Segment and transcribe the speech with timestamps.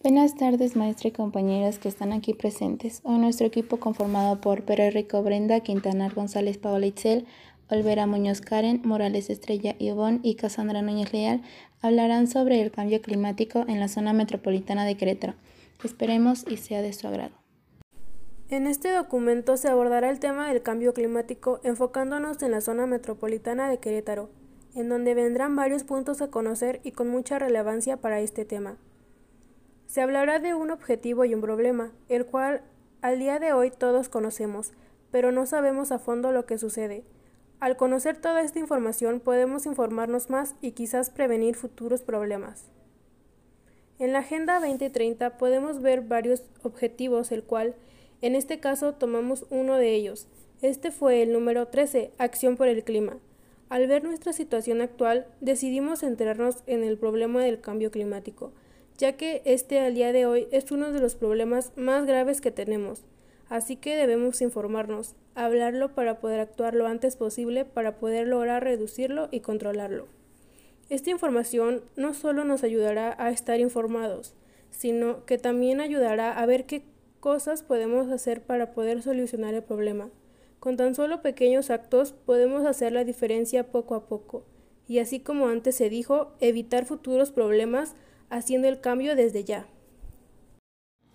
[0.00, 3.00] Buenas tardes, maestra y compañeras que están aquí presentes.
[3.02, 7.26] Hoy nuestro equipo conformado por Pérez Rico Brenda, Quintanar González Paola Itzel,
[7.68, 11.42] Olvera Muñoz Karen, Morales Estrella Ivonne y Casandra Núñez Leal
[11.82, 15.34] hablarán sobre el cambio climático en la zona metropolitana de Querétaro.
[15.82, 17.34] Esperemos y sea de su agrado.
[18.50, 23.68] En este documento se abordará el tema del cambio climático enfocándonos en la zona metropolitana
[23.68, 24.30] de Querétaro,
[24.76, 28.78] en donde vendrán varios puntos a conocer y con mucha relevancia para este tema.
[29.88, 32.60] Se hablará de un objetivo y un problema, el cual
[33.00, 34.72] al día de hoy todos conocemos,
[35.10, 37.04] pero no sabemos a fondo lo que sucede.
[37.58, 42.66] Al conocer toda esta información podemos informarnos más y quizás prevenir futuros problemas.
[43.98, 47.74] En la Agenda 2030 podemos ver varios objetivos, el cual,
[48.20, 50.28] en este caso, tomamos uno de ellos.
[50.60, 53.16] Este fue el número 13, Acción por el Clima.
[53.70, 58.52] Al ver nuestra situación actual, decidimos centrarnos en el problema del cambio climático,
[58.98, 62.50] ya que este al día de hoy es uno de los problemas más graves que
[62.50, 63.04] tenemos.
[63.48, 69.28] Así que debemos informarnos, hablarlo para poder actuar lo antes posible para poder lograr reducirlo
[69.30, 70.06] y controlarlo.
[70.90, 74.34] Esta información no solo nos ayudará a estar informados,
[74.70, 76.82] sino que también ayudará a ver qué
[77.20, 80.10] cosas podemos hacer para poder solucionar el problema.
[80.58, 84.44] Con tan solo pequeños actos podemos hacer la diferencia poco a poco,
[84.88, 87.94] y así como antes se dijo, evitar futuros problemas
[88.30, 89.66] haciendo el cambio desde ya.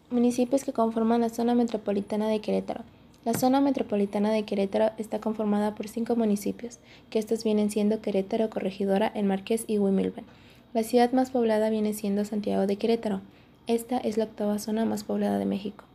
[0.09, 2.83] Municipios que conforman la zona metropolitana de Querétaro.
[3.25, 8.49] La zona metropolitana de Querétaro está conformada por cinco municipios, que estos vienen siendo Querétaro,
[8.49, 10.25] Corregidora, El Marqués y Huimilben.
[10.73, 13.21] La ciudad más poblada viene siendo Santiago de Querétaro.
[13.65, 15.85] Esta es la octava zona más poblada de México.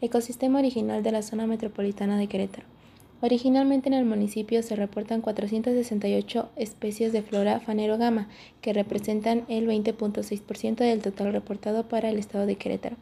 [0.00, 2.73] Ecosistema original de la zona metropolitana de Querétaro.
[3.20, 8.28] Originalmente en el municipio se reportan 468 especies de flora fanerogama,
[8.60, 12.96] que representan el 20.6% del total reportado para el estado de Querétaro.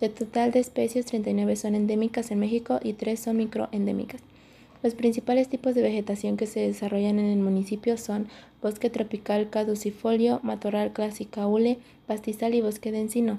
[0.00, 4.20] De total de especies, 39 son endémicas en México y 3 son microendémicas.
[4.82, 8.26] Los principales tipos de vegetación que se desarrollan en el municipio son
[8.60, 11.78] bosque tropical caducifolio, matorral clásica hule,
[12.08, 13.38] pastizal y bosque de encino.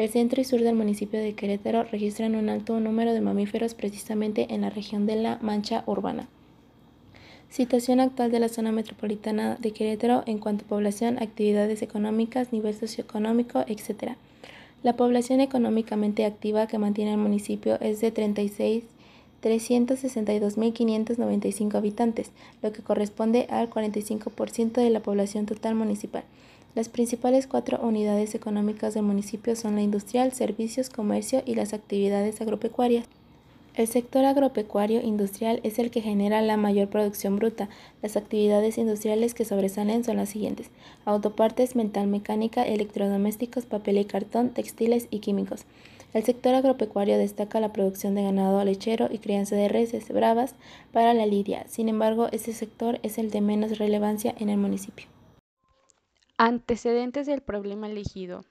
[0.00, 4.46] El centro y sur del municipio de Querétaro registran un alto número de mamíferos precisamente
[4.48, 6.26] en la región de la Mancha Urbana.
[7.50, 12.72] Situación actual de la zona metropolitana de Querétaro en cuanto a población, actividades económicas, nivel
[12.72, 14.12] socioeconómico, etc.
[14.82, 18.84] La población económicamente activa que mantiene el municipio es de 36
[19.42, 22.30] 362.595 habitantes,
[22.62, 26.24] lo que corresponde al 45% de la población total municipal.
[26.74, 32.40] Las principales cuatro unidades económicas del municipio son la industrial, servicios, comercio y las actividades
[32.40, 33.06] agropecuarias.
[33.74, 37.68] El sector agropecuario industrial es el que genera la mayor producción bruta.
[38.02, 40.70] Las actividades industriales que sobresalen son las siguientes:
[41.04, 45.64] autopartes, mental mecánica, electrodomésticos, papel y cartón, textiles y químicos.
[46.14, 50.54] El sector agropecuario destaca la producción de ganado lechero y crianza de reses bravas
[50.92, 51.64] para la lidia.
[51.68, 55.06] Sin embargo, este sector es el de menos relevancia en el municipio.
[56.42, 58.46] Antecedentes del problema elegido.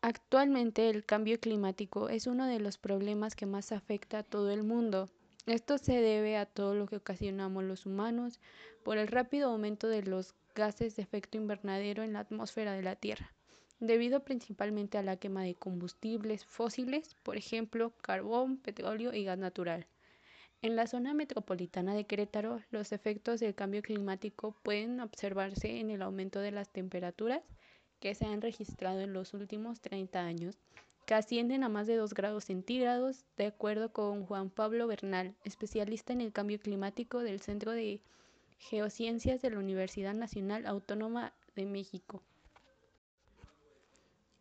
[0.00, 4.64] Actualmente el cambio climático es uno de los problemas que más afecta a todo el
[4.64, 5.08] mundo.
[5.46, 8.40] Esto se debe a todo lo que ocasionamos los humanos
[8.82, 12.96] por el rápido aumento de los gases de efecto invernadero en la atmósfera de la
[12.96, 13.32] Tierra,
[13.78, 19.86] debido principalmente a la quema de combustibles fósiles, por ejemplo, carbón, petróleo y gas natural.
[20.62, 26.02] En la zona metropolitana de Querétaro, los efectos del cambio climático pueden observarse en el
[26.02, 27.42] aumento de las temperaturas
[27.98, 30.56] que se han registrado en los últimos 30 años,
[31.04, 36.12] que ascienden a más de 2 grados centígrados, de acuerdo con Juan Pablo Bernal, especialista
[36.12, 38.00] en el cambio climático del Centro de
[38.60, 42.22] Geociencias de la Universidad Nacional Autónoma de México.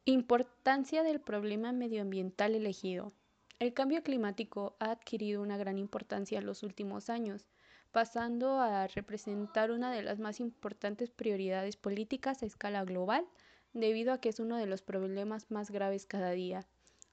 [0.06, 3.12] Importancia del problema medioambiental elegido.
[3.62, 7.46] El cambio climático ha adquirido una gran importancia en los últimos años,
[7.92, 13.24] pasando a representar una de las más importantes prioridades políticas a escala global,
[13.74, 16.66] debido a que es uno de los problemas más graves cada día.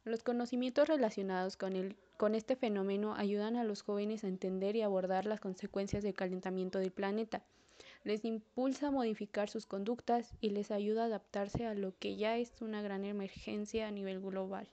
[0.06, 5.26] Los conocimientos relacionados con, con este fenómeno ayudan a los jóvenes a entender y abordar
[5.26, 7.42] las consecuencias del calentamiento del planeta.
[8.04, 12.38] Les impulsa a modificar sus conductas y les ayuda a adaptarse a lo que ya
[12.38, 14.66] es una gran emergencia a nivel global.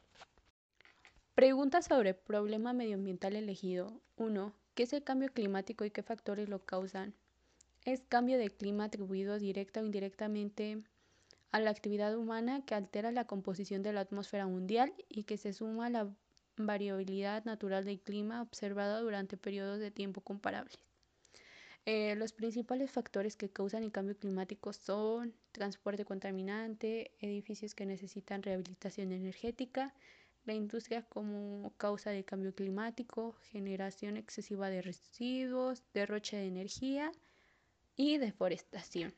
[1.35, 3.99] Preguntas sobre problema medioambiental elegido.
[4.15, 4.53] 1.
[4.73, 7.13] ¿Qué es el cambio climático y qué factores lo causan?
[7.83, 10.81] Es cambio de clima atribuido directa o indirectamente
[11.51, 15.51] a la actividad humana que altera la composición de la atmósfera mundial y que se
[15.51, 16.09] suma a la
[16.55, 20.79] variabilidad natural del clima observada durante periodos de tiempo comparables.
[21.85, 28.41] Eh, los principales factores que causan el cambio climático son transporte contaminante, edificios que necesitan
[28.41, 29.93] rehabilitación energética,
[30.45, 37.11] la industria como causa del cambio climático, generación excesiva de residuos, derroche de energía
[37.95, 39.13] y deforestación.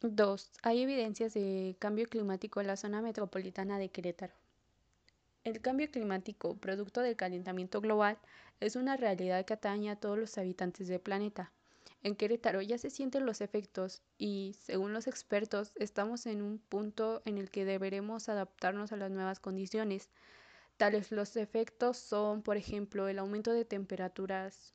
[0.00, 0.52] 2.
[0.62, 4.34] Hay evidencias de cambio climático en la zona metropolitana de Querétaro.
[5.42, 8.18] El cambio climático, producto del calentamiento global,
[8.60, 11.50] es una realidad que atañe a todos los habitantes del planeta.
[12.02, 17.22] En Querétaro ya se sienten los efectos y, según los expertos, estamos en un punto
[17.24, 20.08] en el que deberemos adaptarnos a las nuevas condiciones.
[20.76, 24.74] Tales los efectos son, por ejemplo, el aumento de temperaturas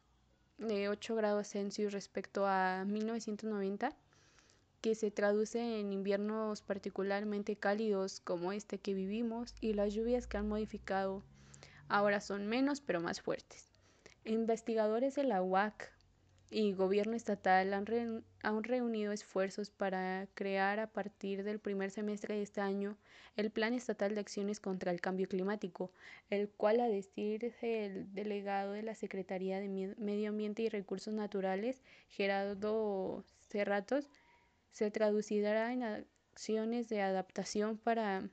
[0.57, 3.95] de 8 grados Celsius respecto a 1990,
[4.81, 10.35] que se traduce en inviernos particularmente cálidos como este que vivimos y las lluvias que
[10.35, 11.23] han modificado
[11.87, 13.69] ahora son menos pero más fuertes.
[14.25, 15.92] Investigadores de la UAC
[16.53, 22.43] y gobierno estatal han, han, reunido esfuerzos para crear a partir del primer semestre de
[22.43, 22.95] este año
[23.35, 25.91] el Plan Estatal de Acciones contra el Cambio Climático,
[26.29, 31.81] el cual, a decir el delegado de la Secretaría de Medio Ambiente y Recursos Naturales,
[32.09, 34.07] Gerardo Cerratos,
[34.71, 38.29] se traducirá en acciones de adaptación para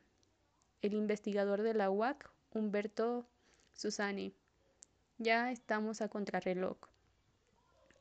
[0.82, 3.26] el investigador de la UAC, Humberto
[3.72, 4.34] Susani.
[5.16, 6.89] Ya estamos a contrarreloj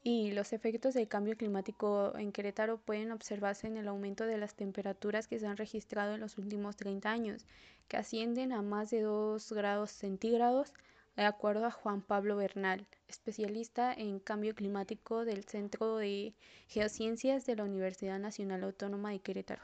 [0.04, 4.56] y los efectos del cambio climático en Querétaro pueden observarse en el aumento de las
[4.56, 7.46] temperaturas que se han registrado en los últimos 30 años,
[7.88, 10.74] que ascienden a más de 2 grados centígrados,
[11.18, 16.34] de acuerdo a Juan Pablo Bernal, especialista en cambio climático del Centro de
[16.69, 19.63] Geociencias de la Universidad Nacional Autónoma de Querétaro.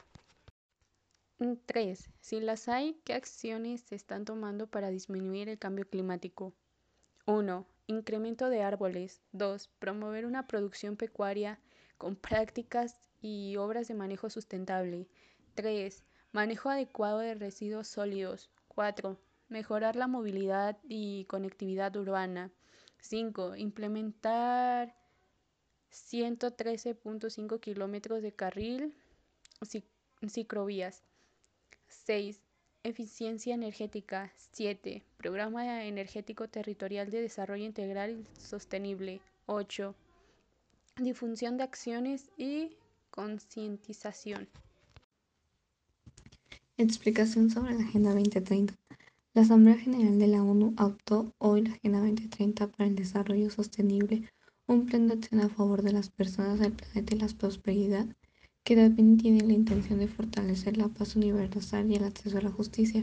[1.66, 2.10] 3.
[2.20, 6.52] Si las hay, ¿qué acciones se están tomando para disminuir el cambio climático?
[7.26, 7.66] 1.
[7.88, 9.20] Incremento de árboles.
[9.32, 9.68] 2.
[9.78, 11.60] Promover una producción pecuaria
[11.98, 15.06] con prácticas y obras de manejo sustentable.
[15.54, 16.04] 3.
[16.32, 18.50] Manejo adecuado de residuos sólidos.
[18.68, 19.18] 4.
[19.48, 22.50] Mejorar la movilidad y conectividad urbana.
[23.00, 23.56] 5.
[23.56, 24.94] Implementar
[25.90, 28.94] 113.5 kilómetros de carril
[30.28, 31.02] ciclovías.
[31.88, 32.45] 6.
[32.86, 34.32] Eficiencia energética.
[34.52, 35.02] 7.
[35.16, 39.20] Programa Energético Territorial de Desarrollo Integral y Sostenible.
[39.46, 39.92] 8.
[41.02, 42.76] Difusión de acciones y
[43.10, 44.46] concientización.
[46.76, 48.74] Explicación sobre la Agenda 2030.
[49.34, 54.30] La Asamblea General de la ONU adoptó hoy la Agenda 2030 para el Desarrollo Sostenible,
[54.68, 58.06] un plan de acción a favor de las personas, el planeta y la prosperidad
[58.66, 62.50] que también tiene la intención de fortalecer la paz universal y el acceso a la
[62.50, 63.00] justicia.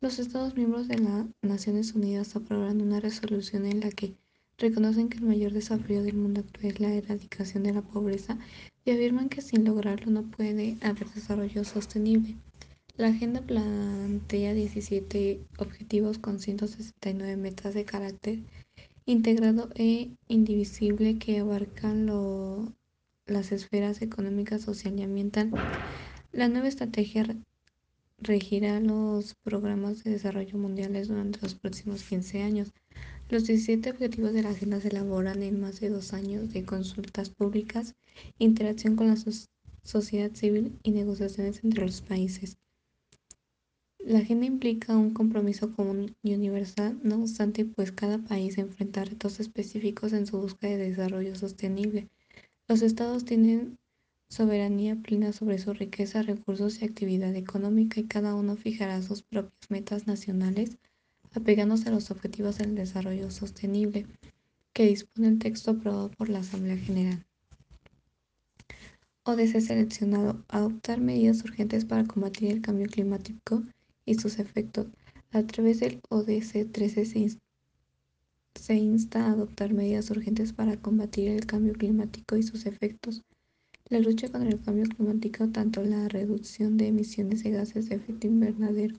[0.00, 4.14] Los Estados miembros de las Naciones Unidas aprobaron una resolución en la que
[4.56, 8.38] reconocen que el mayor desafío del mundo actual es la erradicación de la pobreza
[8.84, 12.36] y afirman que sin lograrlo no puede haber desarrollo sostenible.
[12.96, 18.44] La agenda plantea 17 objetivos con 169 metas de carácter
[19.06, 22.72] integrado e indivisible que abarcan lo,
[23.26, 25.50] las esferas económica, social y ambiental.
[26.32, 27.26] La nueva estrategia
[28.18, 32.72] regirá los programas de desarrollo mundiales durante los próximos 15 años.
[33.28, 37.30] Los 17 objetivos de la agenda se elaboran en más de dos años de consultas
[37.30, 37.94] públicas,
[38.38, 39.16] interacción con la
[39.84, 42.56] sociedad civil y negociaciones entre los países.
[43.98, 49.40] La agenda implica un compromiso común y universal, no obstante, pues cada país enfrenta retos
[49.40, 52.08] específicos en su búsqueda de desarrollo sostenible.
[52.66, 53.78] Los estados tienen
[54.28, 59.70] soberanía plena sobre su riqueza, recursos y actividad económica y cada uno fijará sus propias
[59.70, 60.78] metas nacionales
[61.34, 64.06] apegándose a los objetivos del desarrollo sostenible
[64.72, 67.24] que dispone el texto aprobado por la Asamblea General.
[69.24, 70.44] ODC seleccionado.
[70.48, 73.62] Adoptar medidas urgentes para combatir el cambio climático
[74.04, 74.86] y sus efectos.
[75.32, 77.18] A través del ODC 13 se
[78.54, 83.22] se insta a adoptar medidas urgentes para combatir el cambio climático y sus efectos.
[83.90, 88.26] La lucha contra el cambio climático, tanto la reducción de emisiones de gases de efecto
[88.26, 88.96] invernadero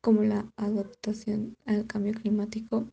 [0.00, 2.86] como la adaptación al cambio climático,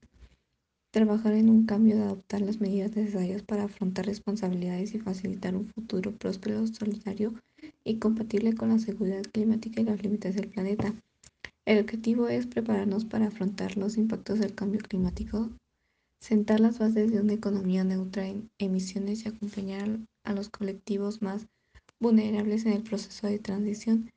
[0.92, 5.68] trabajar en un cambio de adoptar las medidas necesarias para afrontar responsabilidades y facilitar un
[5.68, 7.36] futuro próspero, solidario
[7.84, 10.94] y compatible con la seguridad climática y los límites del planeta.
[11.66, 15.52] El objetivo es prepararnos para afrontar los impactos del cambio climático
[16.20, 21.48] sentar las bases de una economía neutra en emisiones y acompañar a los colectivos más
[22.00, 24.12] vulnerables en el proceso de transición,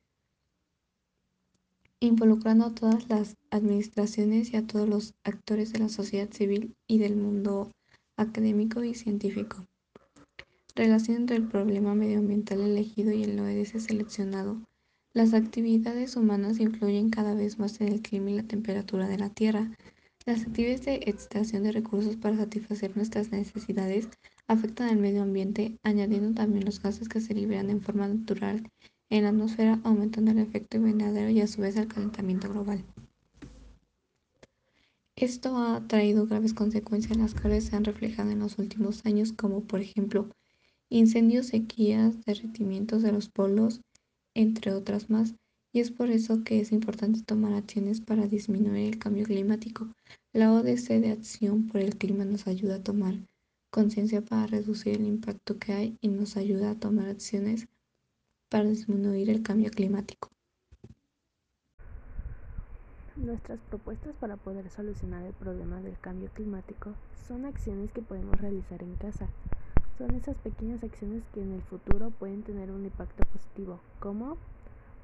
[2.01, 6.99] involucrando a todas las administraciones y a todos los actores de la sociedad civil y
[6.99, 7.71] del mundo
[8.17, 9.67] académico y científico.
[10.75, 14.61] Relación entre el problema medioambiental elegido y el ODS seleccionado.
[15.13, 19.31] Las actividades humanas influyen cada vez más en el clima y la temperatura de la
[19.31, 19.71] Tierra.
[20.27, 24.09] Las actividades de extracción de recursos para satisfacer nuestras necesidades
[24.49, 28.71] afectan al medio ambiente, añadiendo también los gases que se liberan en forma natural
[29.09, 32.85] en la atmósfera, aumentando el efecto invernadero y a su vez el calentamiento global.
[35.17, 39.63] Esto ha traído graves consecuencias las cuales se han reflejado en los últimos años, como
[39.63, 40.29] por ejemplo
[40.91, 43.81] incendios, sequías, derretimientos de los polos,
[44.35, 45.35] entre otras más.
[45.73, 49.89] Y es por eso que es importante tomar acciones para disminuir el cambio climático.
[50.33, 53.15] La ODC de Acción por el Clima nos ayuda a tomar
[53.71, 57.69] conciencia para reducir el impacto que hay y nos ayuda a tomar acciones
[58.51, 60.29] para disminuir el cambio climático.
[63.17, 66.95] Nuestras propuestas para poder solucionar el problema del cambio climático
[67.29, 69.29] son acciones que podemos realizar en casa.
[69.99, 74.37] Son esas pequeñas acciones que en el futuro pueden tener un impacto positivo, como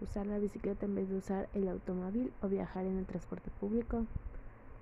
[0.00, 4.04] usar la bicicleta en vez de usar el automóvil o viajar en el transporte público,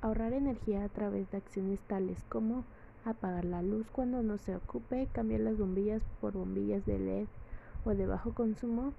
[0.00, 2.64] ahorrar energía a través de acciones tales como
[3.04, 7.26] apagar la luz cuando no se ocupe, cambiar las bombillas por bombillas de LED
[7.84, 8.92] o de bajo consumo,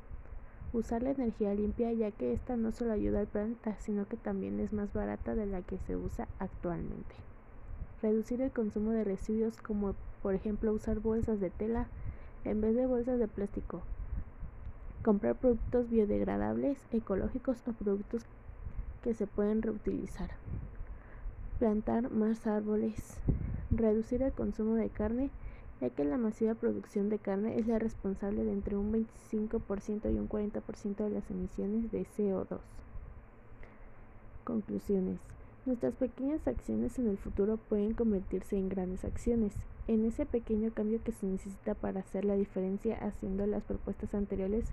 [0.74, 4.60] usar la energía limpia ya que esta no solo ayuda al planeta, sino que también
[4.60, 7.15] es más barata de la que se usa actualmente.
[8.01, 11.88] Reducir el consumo de residuos como por ejemplo usar bolsas de tela
[12.43, 13.81] en vez de bolsas de plástico.
[15.05, 18.24] Comprar productos biodegradables, ecológicos o productos
[19.03, 20.31] que se pueden reutilizar.
[21.59, 23.19] Plantar más árboles.
[23.69, 25.29] Reducir el consumo de carne
[25.79, 30.17] ya que la masiva producción de carne es la responsable de entre un 25% y
[30.17, 32.57] un 40% de las emisiones de CO2.
[34.43, 35.19] Conclusiones.
[35.67, 39.53] Nuestras pequeñas acciones en el futuro pueden convertirse en grandes acciones.
[39.88, 44.65] En ese pequeño cambio que se necesita para hacer la diferencia haciendo las propuestas anteriores,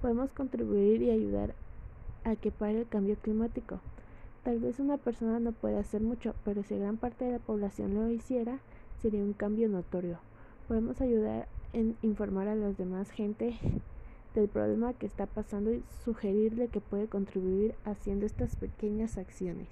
[0.00, 1.54] podemos contribuir y ayudar
[2.24, 3.80] a que pare el cambio climático.
[4.44, 7.94] Tal vez una persona no pueda hacer mucho, pero si gran parte de la población
[7.94, 8.58] lo hiciera,
[9.00, 10.18] sería un cambio notorio
[10.68, 13.58] podemos ayudar en informar a las demás gente
[14.34, 19.68] del problema que está pasando y sugerirle que puede contribuir haciendo estas pequeñas acciones.